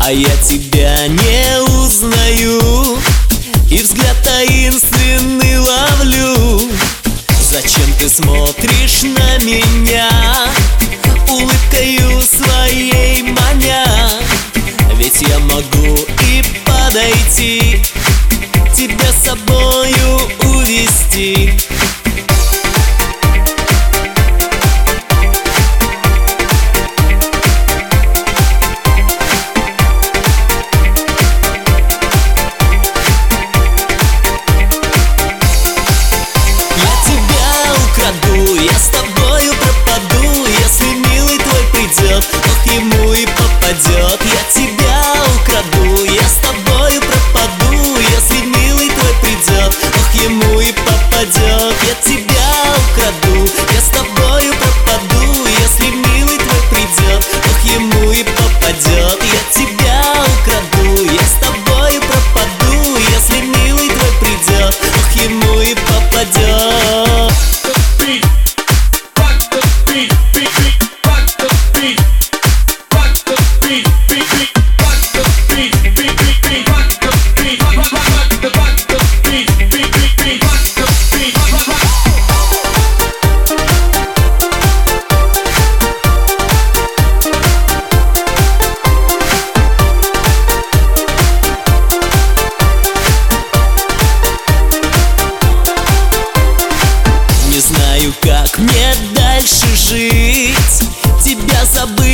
А 0.00 0.12
я 0.12 0.36
тебя 0.38 1.08
не 1.08 1.62
узнаю 1.62 2.98
И 3.70 3.78
взгляд 3.78 4.16
таинственный 4.22 5.58
ловлю 5.58 6.60
Зачем 7.50 7.92
ты 7.98 8.08
смотришь 8.08 9.02
на 9.02 9.38
меня? 9.44 9.75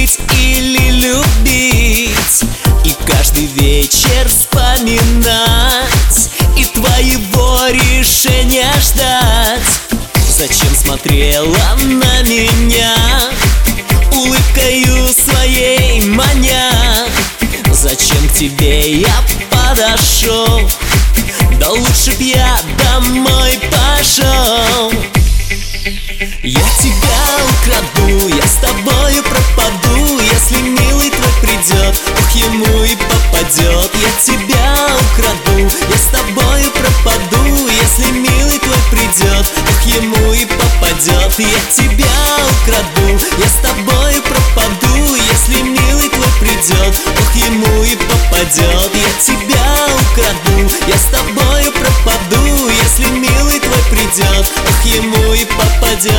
быть 0.03 0.19
или 0.37 0.91
любить 0.91 2.45
И 2.85 2.95
каждый 3.07 3.47
вечер 3.47 4.29
вспоминать 4.29 4.99
И 6.57 6.65
твоего 6.65 7.69
решения 7.69 8.73
ждать. 8.81 9.63
Зачем 10.29 10.75
смотрела 10.75 11.57
на 11.85 12.23
меня? 12.23 12.97
Улыбкою 14.13 15.09
своей 15.09 16.05
маня. 16.07 16.71
Зачем 17.71 18.29
к 18.29 18.35
тебе 18.35 19.01
я 19.01 19.15
подошел? 19.51 20.69
Да 21.61 21.71
лучше 21.71 22.11
б 22.19 22.25
я 22.25 22.59
домой 22.79 23.61
пошел. 23.71 24.93
Я 26.43 26.61
тебя 26.81 27.23
украду. 27.61 27.92
тебя 34.25 34.75
украду. 35.11 35.69
Я 35.91 35.99
с 35.99 36.07
тобою 36.13 36.71
пропаду, 36.71 37.67
если 37.67 38.11
милый 38.13 38.59
твой 38.59 38.79
придет 38.91 39.47
Ох, 39.57 39.83
ему 39.87 40.33
и 40.33 40.45
попадет 40.47 41.39
Я 41.39 41.61
тебя 41.71 42.07
украду, 42.63 43.19
я 43.39 43.49
с 43.49 43.55
тобою 43.63 44.23
пропаду 44.23 45.17
Если 45.17 45.63
милый 45.63 46.09
твой 46.09 46.33
придет, 46.41 46.95
ох, 47.07 47.35
ему 47.35 47.83
и 47.83 47.97
попадет 47.97 48.91
Я 48.95 49.13
тебя 49.21 49.87
украду, 50.11 50.71
я 50.87 50.97
с 50.97 51.05
тобою 51.07 51.73
пропаду 51.73 52.69
Если 52.69 53.07
милый 53.07 53.61
твой 53.61 53.83
придет, 53.91 54.47
ох, 54.69 54.85
ему 54.85 55.35
и 55.35 55.45
попадет 55.45 56.13